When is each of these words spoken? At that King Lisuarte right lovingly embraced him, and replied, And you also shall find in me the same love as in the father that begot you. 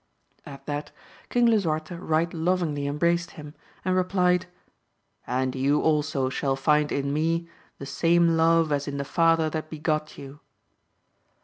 At 0.47 0.65
that 0.65 0.89
King 1.29 1.45
Lisuarte 1.45 1.93
right 1.95 2.33
lovingly 2.33 2.87
embraced 2.87 3.31
him, 3.37 3.53
and 3.85 3.95
replied, 3.95 4.47
And 5.27 5.53
you 5.53 5.79
also 5.79 6.27
shall 6.29 6.55
find 6.55 6.91
in 6.91 7.13
me 7.13 7.47
the 7.77 7.85
same 7.85 8.35
love 8.35 8.71
as 8.71 8.87
in 8.87 8.97
the 8.97 9.05
father 9.05 9.47
that 9.51 9.69
begot 9.69 10.17
you. 10.17 10.39